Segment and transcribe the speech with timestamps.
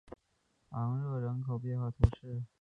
[0.71, 2.41] 昂热人口变化图示